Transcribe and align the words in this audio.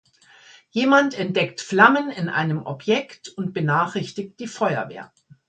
Jemand 0.71 1.13
entdeckt 1.15 1.61
Flammen 1.61 2.09
in 2.09 2.27
einem 2.27 2.65
Objekt 2.65 3.27
und 3.37 3.53
benachrichtigt 3.53 4.39
die 4.39 4.47
Feuerwehr. 4.47 5.11